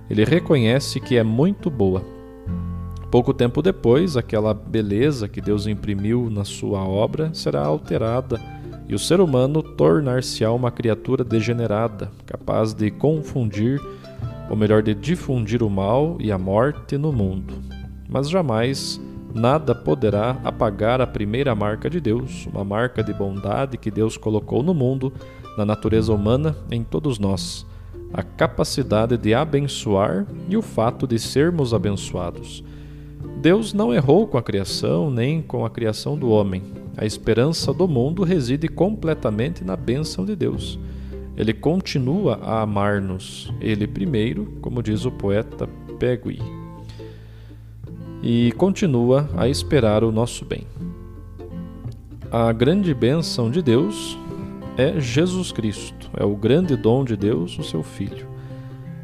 ele 0.09 0.23
reconhece 0.23 0.99
que 0.99 1.17
é 1.17 1.23
muito 1.23 1.69
boa. 1.69 2.03
Pouco 3.09 3.33
tempo 3.33 3.61
depois, 3.61 4.15
aquela 4.15 4.53
beleza 4.53 5.27
que 5.27 5.41
Deus 5.41 5.67
imprimiu 5.67 6.29
na 6.29 6.45
sua 6.45 6.83
obra 6.83 7.33
será 7.33 7.65
alterada 7.65 8.39
e 8.87 8.95
o 8.95 8.99
ser 8.99 9.19
humano 9.21 9.61
tornar-se-á 9.63 10.51
uma 10.51 10.71
criatura 10.71 11.23
degenerada, 11.23 12.11
capaz 12.25 12.73
de 12.73 12.91
confundir, 12.91 13.79
ou 14.49 14.55
melhor, 14.55 14.81
de 14.81 14.93
difundir 14.93 15.63
o 15.63 15.69
mal 15.69 16.17
e 16.19 16.31
a 16.31 16.37
morte 16.37 16.97
no 16.97 17.11
mundo. 17.11 17.53
Mas 18.09 18.29
jamais 18.29 18.99
nada 19.33 19.73
poderá 19.73 20.37
apagar 20.43 21.01
a 21.01 21.07
primeira 21.07 21.55
marca 21.55 21.89
de 21.89 21.99
Deus, 21.99 22.47
uma 22.53 22.63
marca 22.63 23.03
de 23.03 23.13
bondade 23.13 23.77
que 23.77 23.89
Deus 23.89 24.17
colocou 24.17 24.61
no 24.61 24.73
mundo, 24.73 25.11
na 25.57 25.65
natureza 25.65 26.13
humana, 26.13 26.55
em 26.69 26.83
todos 26.83 27.17
nós 27.19 27.65
a 28.13 28.21
capacidade 28.21 29.17
de 29.17 29.33
abençoar 29.33 30.27
e 30.47 30.55
o 30.55 30.61
fato 30.61 31.07
de 31.07 31.17
sermos 31.17 31.73
abençoados. 31.73 32.63
Deus 33.41 33.73
não 33.73 33.93
errou 33.93 34.27
com 34.27 34.37
a 34.37 34.43
criação 34.43 35.09
nem 35.09 35.41
com 35.41 35.65
a 35.65 35.69
criação 35.69 36.15
do 36.15 36.29
homem. 36.29 36.61
A 36.95 37.05
esperança 37.05 37.73
do 37.73 37.87
mundo 37.87 38.23
reside 38.23 38.67
completamente 38.67 39.63
na 39.63 39.75
bênção 39.75 40.23
de 40.23 40.35
Deus. 40.35 40.79
Ele 41.35 41.53
continua 41.53 42.39
a 42.41 42.61
amar-nos, 42.61 43.51
ele 43.59 43.87
primeiro, 43.87 44.53
como 44.61 44.83
diz 44.83 45.03
o 45.05 45.11
poeta 45.11 45.67
Pegui, 45.97 46.39
e 48.21 48.51
continua 48.53 49.29
a 49.35 49.47
esperar 49.47 50.03
o 50.03 50.11
nosso 50.11 50.45
bem. 50.45 50.67
A 52.31 52.51
grande 52.51 52.93
bênção 52.93 53.49
de 53.49 53.61
Deus 53.61 54.17
é 54.77 54.99
Jesus 54.99 55.51
Cristo, 55.51 56.09
é 56.15 56.23
o 56.23 56.35
grande 56.35 56.75
dom 56.75 57.03
de 57.03 57.15
Deus, 57.15 57.57
o 57.57 57.63
seu 57.63 57.83
Filho. 57.83 58.27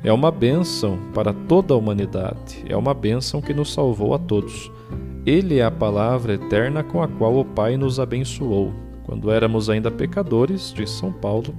É 0.03 0.13
uma 0.13 0.31
bênção 0.31 0.97
para 1.13 1.33
toda 1.33 1.73
a 1.73 1.77
humanidade, 1.77 2.63
é 2.67 2.77
uma 2.77 2.93
bênção 2.93 3.41
que 3.41 3.53
nos 3.53 3.73
salvou 3.73 4.13
a 4.13 4.19
todos. 4.19 4.71
Ele 5.25 5.59
é 5.59 5.65
a 5.65 5.71
palavra 5.71 6.35
eterna 6.35 6.83
com 6.83 7.03
a 7.03 7.07
qual 7.07 7.37
o 7.37 7.45
Pai 7.45 7.75
nos 7.75 7.99
abençoou, 7.99 8.71
quando 9.03 9.29
éramos 9.29 9.69
ainda 9.69 9.91
pecadores, 9.91 10.71
diz 10.73 10.89
São 10.91 11.11
Paulo, 11.11 11.53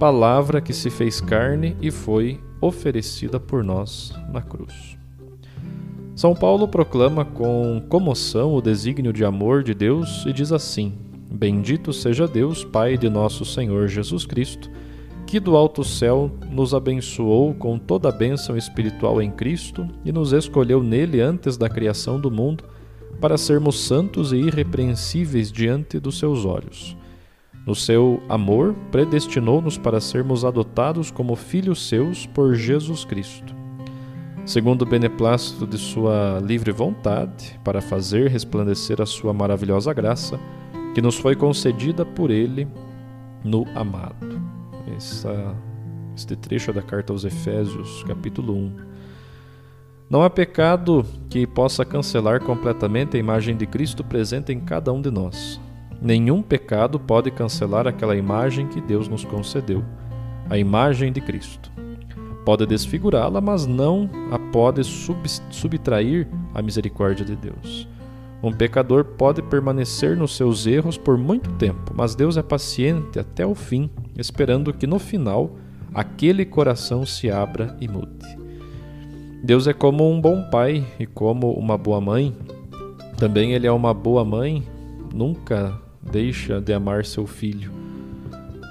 palavra 0.00 0.62
que 0.62 0.72
se 0.72 0.88
fez 0.88 1.20
carne 1.20 1.76
e 1.78 1.90
foi 1.90 2.40
oferecida 2.58 3.38
por 3.38 3.62
nós 3.62 4.14
na 4.32 4.40
cruz. 4.40 4.96
São 6.16 6.34
Paulo 6.34 6.66
proclama 6.66 7.22
com 7.22 7.82
comoção 7.86 8.54
o 8.54 8.62
desígnio 8.62 9.12
de 9.12 9.26
amor 9.26 9.62
de 9.62 9.74
Deus 9.74 10.24
e 10.26 10.32
diz 10.32 10.52
assim: 10.52 10.94
Bendito 11.30 11.92
seja 11.92 12.26
Deus, 12.26 12.64
Pai 12.64 12.96
de 12.96 13.10
nosso 13.10 13.44
Senhor 13.44 13.88
Jesus 13.88 14.24
Cristo 14.24 14.70
que 15.26 15.38
do 15.38 15.54
alto 15.54 15.84
céu 15.84 16.28
nos 16.50 16.74
abençoou 16.74 17.54
com 17.54 17.78
toda 17.78 18.08
a 18.08 18.12
bênção 18.12 18.56
espiritual 18.56 19.22
em 19.22 19.30
Cristo 19.30 19.86
e 20.04 20.10
nos 20.10 20.32
escolheu 20.32 20.82
nele 20.82 21.20
antes 21.20 21.56
da 21.56 21.68
criação 21.68 22.18
do 22.18 22.30
mundo 22.32 22.64
para 23.20 23.38
sermos 23.38 23.78
santos 23.78 24.32
e 24.32 24.36
irrepreensíveis 24.36 25.52
diante 25.52 26.00
dos 26.00 26.18
seus 26.18 26.44
olhos. 26.44 26.96
No 27.66 27.74
seu 27.74 28.22
amor, 28.28 28.74
predestinou-nos 28.90 29.76
para 29.76 30.00
sermos 30.00 30.44
adotados 30.44 31.10
como 31.10 31.36
filhos 31.36 31.88
seus 31.88 32.26
por 32.26 32.54
Jesus 32.54 33.04
Cristo. 33.04 33.54
Segundo 34.46 34.82
o 34.82 34.86
beneplácito 34.86 35.66
de 35.66 35.78
sua 35.78 36.40
livre 36.42 36.72
vontade, 36.72 37.60
para 37.62 37.80
fazer 37.80 38.28
resplandecer 38.28 39.00
a 39.00 39.06
sua 39.06 39.32
maravilhosa 39.32 39.92
graça, 39.92 40.40
que 40.94 41.02
nos 41.02 41.16
foi 41.16 41.36
concedida 41.36 42.04
por 42.04 42.30
ele 42.30 42.66
no 43.44 43.64
amado 43.76 44.40
essa, 44.96 45.54
este 46.14 46.36
trecho 46.36 46.72
da 46.72 46.82
carta 46.82 47.12
aos 47.12 47.24
Efésios, 47.24 48.02
capítulo 48.04 48.54
1. 48.54 48.76
Não 50.08 50.22
há 50.22 50.30
pecado 50.30 51.04
que 51.28 51.46
possa 51.46 51.84
cancelar 51.84 52.42
completamente 52.42 53.16
a 53.16 53.20
imagem 53.20 53.56
de 53.56 53.66
Cristo 53.66 54.02
presente 54.02 54.52
em 54.52 54.60
cada 54.60 54.92
um 54.92 55.00
de 55.00 55.10
nós. 55.10 55.60
Nenhum 56.00 56.40
pecado 56.40 56.98
pode 56.98 57.30
cancelar 57.30 57.86
aquela 57.86 58.16
imagem 58.16 58.66
que 58.66 58.80
Deus 58.80 59.06
nos 59.06 59.24
concedeu, 59.24 59.84
a 60.48 60.56
imagem 60.56 61.12
de 61.12 61.20
Cristo. 61.20 61.70
Pode 62.44 62.64
desfigurá-la, 62.64 63.40
mas 63.40 63.66
não 63.66 64.08
a 64.32 64.38
pode 64.38 64.82
subtrair 65.50 66.26
a 66.54 66.62
misericórdia 66.62 67.24
de 67.24 67.36
Deus. 67.36 67.86
Um 68.42 68.50
pecador 68.50 69.04
pode 69.04 69.42
permanecer 69.42 70.16
nos 70.16 70.34
seus 70.34 70.66
erros 70.66 70.96
por 70.96 71.18
muito 71.18 71.52
tempo, 71.52 71.92
mas 71.94 72.14
Deus 72.14 72.38
é 72.38 72.42
paciente 72.42 73.18
até 73.18 73.44
o 73.44 73.54
fim, 73.54 73.90
esperando 74.16 74.72
que 74.72 74.86
no 74.86 74.98
final 74.98 75.56
aquele 75.92 76.46
coração 76.46 77.04
se 77.04 77.30
abra 77.30 77.76
e 77.78 77.86
mude. 77.86 78.26
Deus 79.44 79.66
é 79.66 79.74
como 79.74 80.10
um 80.10 80.18
bom 80.18 80.48
pai 80.50 80.86
e 80.98 81.04
como 81.04 81.52
uma 81.52 81.76
boa 81.76 82.00
mãe. 82.00 82.34
Também 83.18 83.52
ele 83.52 83.66
é 83.66 83.72
uma 83.72 83.92
boa 83.92 84.24
mãe, 84.24 84.62
nunca 85.12 85.78
deixa 86.02 86.60
de 86.60 86.72
amar 86.72 87.04
seu 87.04 87.26
filho. 87.26 87.70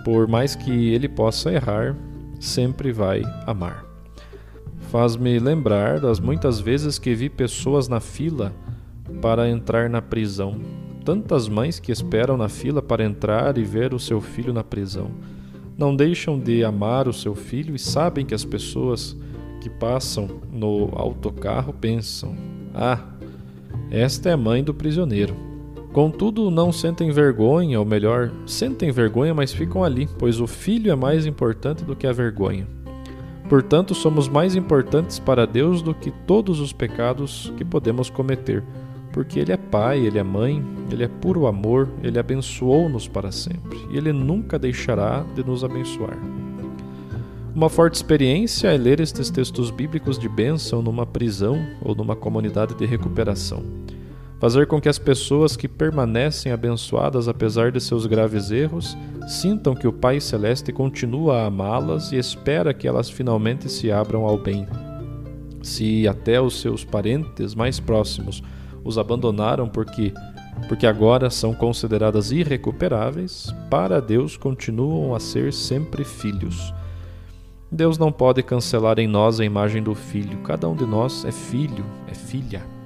Por 0.04 0.28
mais 0.28 0.56
que 0.56 0.94
ele 0.94 1.08
possa 1.08 1.52
errar, 1.52 1.96
sempre 2.40 2.92
vai 2.92 3.22
amar. 3.46 3.86
Faz-me 4.90 5.38
lembrar 5.38 6.00
das 6.00 6.20
muitas 6.20 6.60
vezes 6.60 6.98
que 6.98 7.14
vi 7.14 7.30
pessoas 7.30 7.88
na 7.88 8.00
fila 8.00 8.54
para 9.22 9.50
entrar 9.50 9.90
na 9.90 10.02
prisão. 10.02 10.60
Tantas 11.06 11.48
mães 11.48 11.80
que 11.80 11.92
esperam 11.92 12.38
na 12.38 12.50
fila 12.50 12.82
para 12.82 13.04
entrar 13.04 13.58
e 13.58 13.64
ver 13.64 13.94
o 13.94 14.00
seu 14.00 14.20
filho 14.20 14.54
na 14.54 14.64
prisão. 14.64 15.12
Não 15.78 15.96
deixam 15.96 16.40
de 16.40 16.64
amar 16.64 17.08
o 17.08 17.14
seu 17.14 17.36
filho 17.36 17.76
e 17.76 17.80
sabem 17.80 18.26
que 18.26 18.34
as 18.34 18.44
pessoas 18.44 19.16
que 19.62 19.70
passam 19.70 20.42
no 20.52 20.90
autocarro 20.94 21.74
pensam: 21.74 22.36
Ah, 22.74 23.00
esta 23.92 24.30
é 24.30 24.34
a 24.34 24.38
mãe 24.38 24.64
do 24.64 24.74
prisioneiro. 24.74 25.49
Contudo, 25.94 26.52
não 26.52 26.72
sentem 26.72 27.12
vergonha, 27.12 27.80
ou 27.80 27.86
melhor, 27.86 28.32
sentem 28.46 28.92
vergonha, 28.92 29.34
mas 29.34 29.52
ficam 29.52 29.84
ali, 29.84 30.08
pois 30.18 30.40
o 30.40 30.48
filho 30.48 30.92
é 30.92 30.96
mais 30.96 31.26
importante 31.26 31.84
do 31.84 31.96
que 31.96 32.06
a 32.06 32.12
vergonha. 32.12 32.68
Portanto, 33.50 33.96
somos 33.96 34.28
mais 34.28 34.56
importantes 34.56 35.18
para 35.18 35.48
Deus 35.48 35.82
do 35.82 35.94
que 35.94 36.12
todos 36.12 36.60
os 36.60 36.72
pecados 36.72 37.52
que 37.58 37.66
podemos 37.66 38.10
cometer 38.10 38.64
porque 39.12 39.40
Ele 39.40 39.52
é 39.52 39.58
Pai, 39.58 40.00
Ele 40.00 40.18
é 40.18 40.24
Mãe, 40.24 40.64
Ele 40.92 41.04
é 41.04 41.08
puro 41.08 41.48
amor, 41.48 41.90
Ele 42.04 42.20
abençoou-nos 42.20 43.08
para 43.08 43.32
sempre 43.32 43.78
e 43.92 43.98
Ele 43.98 44.14
nunca 44.14 44.60
deixará 44.60 45.26
de 45.36 45.44
nos 45.44 45.64
abençoar. 45.64 46.18
Uma 47.54 47.70
forte 47.70 47.96
experiência 47.96 48.70
é 48.70 48.78
ler 48.78 49.00
estes 49.00 49.30
textos 49.30 49.72
bíblicos 49.72 50.18
de 50.18 50.30
bênção 50.30 50.82
numa 50.82 51.06
prisão 51.06 51.58
ou 51.82 51.96
numa 51.96 52.16
comunidade 52.16 52.76
de 52.76 52.86
recuperação. 52.86 53.64
Fazer 54.40 54.68
com 54.68 54.80
que 54.80 54.88
as 54.88 54.98
pessoas 54.98 55.58
que 55.58 55.68
permanecem 55.68 56.52
abençoadas 56.52 57.28
apesar 57.28 57.74
de 57.74 57.82
seus 57.82 58.06
graves 58.06 58.52
erros 58.52 58.98
sintam 59.28 59.76
que 59.76 59.86
o 59.86 59.92
Pai 59.92 60.22
Celeste 60.22 60.72
continua 60.72 61.42
a 61.42 61.46
amá-las 61.48 62.14
e 62.14 62.16
espera 62.16 62.74
que 62.74 62.88
elas 62.88 63.10
finalmente 63.10 63.70
se 63.70 63.92
abram 63.92 64.24
ao 64.24 64.38
bem. 64.38 64.66
Se 65.62 66.08
até 66.08 66.40
os 66.40 66.62
seus 66.62 66.86
parentes 66.86 67.54
mais 67.54 67.82
próximos 67.82 68.42
os 68.82 68.98
abandonaram 68.98 69.68
porque 69.68 70.14
porque 70.68 70.86
agora 70.86 71.30
são 71.30 71.54
consideradas 71.54 72.32
irrecuperáveis, 72.32 73.54
para 73.70 74.02
Deus 74.02 74.36
continuam 74.36 75.16
a 75.16 75.20
ser 75.20 75.54
sempre 75.54 76.04
filhos. 76.04 76.74
Deus 77.72 77.98
não 77.98 78.12
pode 78.12 78.44
cancelar 78.44 79.00
em 79.00 79.08
nós 79.08 79.40
a 79.40 79.46
imagem 79.46 79.82
do 79.82 79.96
filho. 79.96 80.38
Cada 80.40 80.68
um 80.68 80.76
de 80.76 80.86
nós 80.86 81.24
é 81.24 81.32
filho, 81.32 81.86
é 82.10 82.14
filha. 82.14 82.79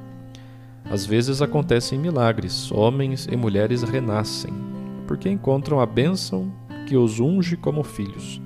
Às 0.89 1.05
vezes 1.05 1.41
acontecem 1.41 1.97
milagres, 1.97 2.71
homens 2.71 3.27
e 3.31 3.35
mulheres 3.35 3.83
renascem, 3.83 4.53
porque 5.07 5.29
encontram 5.29 5.79
a 5.79 5.85
bênção 5.85 6.51
que 6.87 6.95
os 6.95 7.19
unge 7.19 7.55
como 7.57 7.83
filhos, 7.83 8.41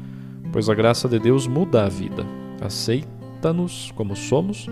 pois 0.51 0.69
a 0.69 0.73
graça 0.73 1.07
de 1.07 1.19
Deus 1.19 1.47
muda 1.47 1.85
a 1.85 1.89
vida, 1.89 2.25
aceita-nos 2.61 3.91
como 3.95 4.15
somos 4.15 4.67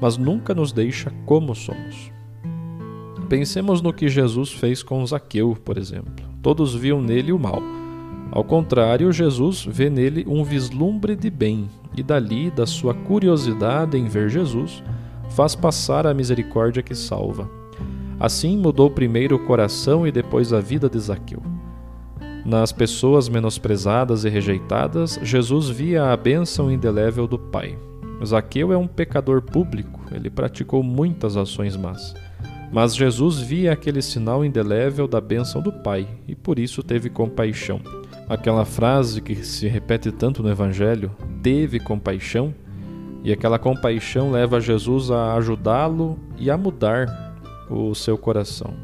mas 0.00 0.16
nunca 0.16 0.54
nos 0.54 0.72
deixa 0.72 1.10
como 1.24 1.54
somos. 1.54 2.12
Pensemos 3.28 3.80
no 3.80 3.92
que 3.92 4.08
Jesus 4.08 4.52
fez 4.52 4.82
com 4.82 5.04
Zaqueu, 5.06 5.56
por 5.64 5.78
exemplo. 5.78 6.12
Todos 6.42 6.74
viam 6.74 7.00
nele 7.00 7.32
o 7.32 7.38
mal. 7.38 7.62
Ao 8.30 8.44
contrário, 8.44 9.10
Jesus 9.12 9.64
vê 9.64 9.88
nele 9.88 10.24
um 10.28 10.44
vislumbre 10.44 11.16
de 11.16 11.30
bem 11.30 11.70
e 11.96 12.02
dali, 12.02 12.50
da 12.50 12.66
sua 12.66 12.92
curiosidade 12.92 13.96
em 13.96 14.06
ver 14.06 14.28
Jesus, 14.28 14.82
faz 15.34 15.54
passar 15.56 16.06
a 16.06 16.14
misericórdia 16.14 16.82
que 16.82 16.94
salva. 16.94 17.50
Assim 18.20 18.56
mudou 18.56 18.88
primeiro 18.88 19.34
o 19.34 19.44
coração 19.44 20.06
e 20.06 20.12
depois 20.12 20.52
a 20.52 20.60
vida 20.60 20.88
de 20.88 20.98
Zaqueu. 20.98 21.42
Nas 22.46 22.70
pessoas 22.70 23.28
menosprezadas 23.28 24.24
e 24.24 24.28
rejeitadas, 24.28 25.18
Jesus 25.22 25.68
via 25.68 26.12
a 26.12 26.16
bênção 26.16 26.70
indelével 26.70 27.26
do 27.26 27.38
Pai. 27.38 27.76
Zaqueu 28.24 28.72
é 28.72 28.76
um 28.76 28.86
pecador 28.86 29.42
público, 29.42 30.00
ele 30.12 30.30
praticou 30.30 30.82
muitas 30.82 31.36
ações 31.36 31.76
más. 31.76 32.14
Mas 32.72 32.94
Jesus 32.94 33.40
via 33.40 33.72
aquele 33.72 34.02
sinal 34.02 34.44
indelével 34.44 35.08
da 35.08 35.20
bênção 35.20 35.60
do 35.60 35.72
Pai 35.72 36.06
e 36.28 36.34
por 36.34 36.58
isso 36.58 36.82
teve 36.82 37.10
compaixão. 37.10 37.80
Aquela 38.28 38.64
frase 38.64 39.20
que 39.20 39.34
se 39.44 39.66
repete 39.66 40.12
tanto 40.12 40.42
no 40.42 40.50
Evangelho, 40.50 41.10
teve 41.42 41.80
compaixão, 41.80 42.54
e 43.24 43.32
aquela 43.32 43.58
compaixão 43.58 44.30
leva 44.30 44.60
Jesus 44.60 45.10
a 45.10 45.34
ajudá-lo 45.34 46.18
e 46.38 46.50
a 46.50 46.58
mudar 46.58 47.34
o 47.70 47.94
seu 47.94 48.18
coração. 48.18 48.74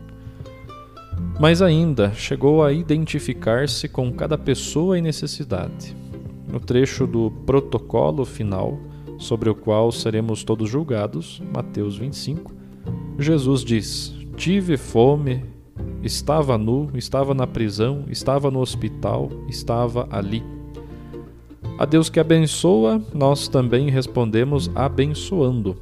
Mas 1.38 1.60
ainda 1.60 2.12
chegou 2.14 2.64
a 2.64 2.72
identificar-se 2.72 3.86
com 3.86 4.10
cada 4.10 4.38
pessoa 4.38 4.98
e 4.98 5.02
necessidade. 5.02 5.94
No 6.48 6.58
trecho 6.58 7.06
do 7.06 7.30
protocolo 7.44 8.24
final, 8.24 8.78
sobre 9.18 9.50
o 9.50 9.54
qual 9.54 9.92
seremos 9.92 10.42
todos 10.42 10.68
julgados, 10.70 11.42
Mateus 11.52 11.96
25, 11.96 12.54
Jesus 13.18 13.62
diz: 13.62 14.14
Tive 14.36 14.78
fome, 14.78 15.44
estava 16.02 16.56
nu, 16.56 16.90
estava 16.94 17.34
na 17.34 17.46
prisão, 17.46 18.06
estava 18.08 18.50
no 18.50 18.60
hospital, 18.60 19.30
estava 19.48 20.08
ali. 20.10 20.42
A 21.80 21.86
Deus 21.86 22.10
que 22.10 22.20
abençoa, 22.20 23.00
nós 23.14 23.48
também 23.48 23.88
respondemos 23.88 24.70
abençoando. 24.74 25.74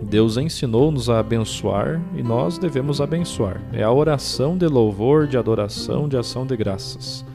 Deus 0.00 0.38
ensinou-nos 0.38 1.10
a 1.10 1.18
abençoar 1.18 2.00
e 2.16 2.22
nós 2.22 2.56
devemos 2.56 2.98
abençoar. 2.98 3.60
É 3.74 3.82
a 3.82 3.92
oração 3.92 4.56
de 4.56 4.66
louvor, 4.66 5.26
de 5.26 5.36
adoração, 5.36 6.08
de 6.08 6.16
ação 6.16 6.46
de 6.46 6.56
graças. 6.56 7.26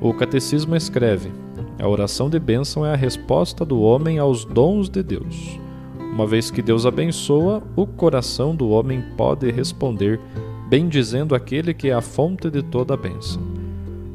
O 0.00 0.14
catecismo 0.14 0.76
escreve: 0.76 1.32
a 1.80 1.88
oração 1.88 2.30
de 2.30 2.38
bênção 2.38 2.86
é 2.86 2.92
a 2.92 2.96
resposta 2.96 3.64
do 3.64 3.80
homem 3.80 4.20
aos 4.20 4.44
dons 4.44 4.88
de 4.88 5.02
Deus. 5.02 5.58
Uma 5.98 6.28
vez 6.28 6.48
que 6.48 6.62
Deus 6.62 6.86
abençoa, 6.86 7.60
o 7.74 7.88
coração 7.88 8.54
do 8.54 8.68
homem 8.68 9.02
pode 9.16 9.50
responder, 9.50 10.20
bendizendo 10.68 11.34
aquele 11.34 11.74
que 11.74 11.88
é 11.88 11.92
a 11.92 12.00
fonte 12.00 12.48
de 12.48 12.62
toda 12.62 12.94
a 12.94 12.96
bênção. 12.96 13.42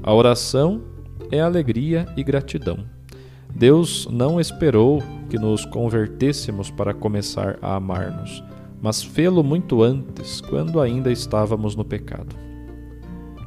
A 0.01 0.13
oração 0.13 0.94
é 1.35 1.41
alegria 1.41 2.07
e 2.15 2.23
gratidão. 2.23 2.79
Deus 3.53 4.07
não 4.11 4.39
esperou 4.39 5.01
que 5.29 5.37
nos 5.37 5.65
convertêssemos 5.65 6.69
para 6.69 6.93
começar 6.93 7.57
a 7.61 7.75
amar-nos, 7.75 8.43
mas 8.81 9.01
fê-lo 9.01 9.43
muito 9.43 9.81
antes, 9.81 10.41
quando 10.41 10.81
ainda 10.81 11.11
estávamos 11.11 11.75
no 11.75 11.85
pecado. 11.85 12.35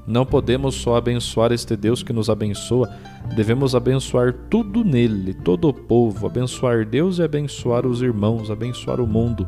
Não 0.06 0.24
podemos 0.24 0.74
só 0.74 0.96
abençoar 0.96 1.52
este 1.52 1.76
Deus 1.76 2.02
que 2.02 2.14
nos 2.14 2.30
abençoa, 2.30 2.88
devemos 3.36 3.74
abençoar 3.74 4.32
tudo 4.48 4.82
nele, 4.82 5.34
todo 5.34 5.68
o 5.68 5.74
povo, 5.74 6.26
abençoar 6.26 6.86
Deus 6.86 7.18
e 7.18 7.22
abençoar 7.22 7.86
os 7.86 8.00
irmãos, 8.00 8.50
abençoar 8.50 9.02
o 9.02 9.06
mundo. 9.06 9.46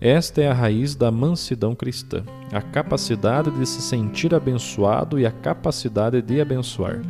Esta 0.00 0.40
é 0.40 0.48
a 0.48 0.54
raiz 0.54 0.94
da 0.94 1.10
mansidão 1.10 1.74
cristã, 1.74 2.22
a 2.52 2.62
capacidade 2.62 3.50
de 3.50 3.66
se 3.66 3.82
sentir 3.82 4.32
abençoado 4.32 5.18
e 5.18 5.26
a 5.26 5.32
capacidade 5.32 6.22
de 6.22 6.40
abençoar. 6.40 7.02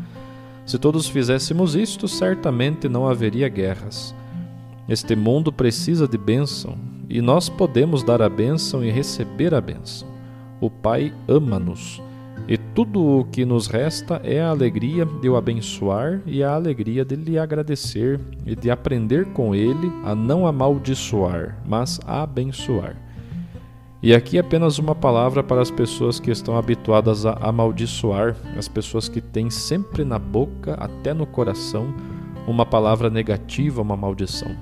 Se 0.69 0.79
todos 0.79 1.09
fizéssemos 1.09 1.75
isto, 1.75 2.07
certamente 2.07 2.91
não 2.91 3.09
haveria 3.09 3.49
guerras. 3.49 4.15
Este 4.87 5.17
mundo 5.17 5.51
precisa 5.51 6.07
de 6.07 6.19
bênção 6.19 6.77
e 7.09 7.23
nós 7.23 7.49
podemos 7.49 8.03
dar 8.03 8.21
a 8.21 8.29
bênção 8.29 8.85
e 8.85 8.91
receber 8.91 9.55
a 9.55 9.63
bênção. 9.63 10.07
O 10.61 10.69
Pai 10.69 11.11
ama-nos 11.27 12.03
e 12.47 12.59
tudo 12.59 13.03
o 13.03 13.25
que 13.25 13.47
nos 13.47 13.67
resta 13.67 14.21
é 14.23 14.43
a 14.43 14.51
alegria 14.51 15.07
de 15.07 15.31
o 15.31 15.37
abençoar 15.37 16.21
e 16.27 16.43
a 16.43 16.53
alegria 16.53 17.03
de 17.03 17.17
lhe 17.17 17.39
agradecer 17.39 18.21
e 18.45 18.55
de 18.55 18.71
aprender 18.71 19.25
com 19.33 19.55
ele 19.55 19.91
a 20.05 20.15
não 20.15 20.47
amaldiçoar, 20.47 21.63
mas 21.67 21.99
a 22.05 22.21
abençoar. 22.25 22.95
E 24.01 24.15
aqui 24.15 24.39
apenas 24.39 24.79
uma 24.79 24.95
palavra 24.95 25.43
para 25.43 25.61
as 25.61 25.73
pessoas 25.73 26.21
que 26.21 26.31
estão 26.31 26.57
habituadas 26.57 27.27
a 27.27 27.33
amaldiçoar, 27.33 28.37
as 28.57 28.69
pessoas 28.69 29.09
que 29.09 29.21
têm 29.21 29.51
sempre 29.51 30.05
na 30.05 30.21
boca, 30.21 30.75
até 30.75 31.13
no 31.13 31.27
coração, 31.27 31.93
uma 32.47 32.65
palavra 32.65 33.11
negativa, 33.11 33.83
uma 33.83 33.97
maldição. 33.97 34.55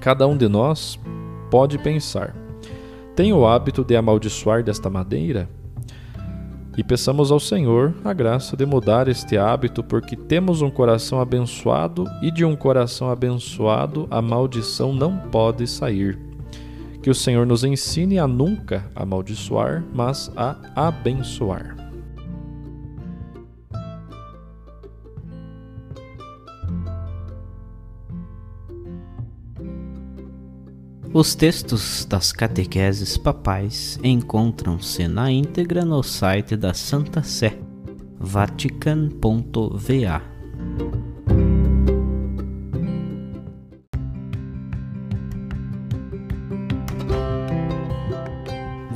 Cada 0.00 0.26
um 0.26 0.36
de 0.36 0.48
nós 0.48 0.98
pode 1.50 1.78
pensar: 1.78 2.36
tem 3.16 3.32
o 3.32 3.46
hábito 3.46 3.82
de 3.82 3.96
amaldiçoar 3.96 4.62
desta 4.62 4.90
maneira? 4.90 5.48
E 6.76 6.82
peçamos 6.82 7.30
ao 7.30 7.40
Senhor 7.40 7.94
a 8.04 8.12
graça 8.12 8.56
de 8.56 8.66
mudar 8.66 9.08
este 9.08 9.36
hábito, 9.36 9.82
porque 9.82 10.16
temos 10.16 10.60
um 10.62 10.70
coração 10.70 11.20
abençoado 11.20 12.06
e 12.22 12.30
de 12.30 12.44
um 12.44 12.56
coração 12.56 13.10
abençoado 13.10 14.06
a 14.10 14.20
maldição 14.22 14.92
não 14.92 15.16
pode 15.16 15.66
sair. 15.66 16.31
Que 17.02 17.10
o 17.10 17.14
Senhor 17.14 17.44
nos 17.44 17.64
ensine 17.64 18.18
a 18.18 18.28
nunca 18.28 18.88
amaldiçoar, 18.94 19.84
mas 19.92 20.30
a 20.36 20.56
abençoar. 20.74 21.82
Os 31.14 31.34
textos 31.34 32.06
das 32.06 32.32
catequeses 32.32 33.18
papais 33.18 34.00
encontram-se 34.02 35.06
na 35.08 35.30
íntegra 35.30 35.84
no 35.84 36.02
site 36.02 36.56
da 36.56 36.72
Santa 36.72 37.22
Sé, 37.22 37.58
vatican.va. 38.18 39.12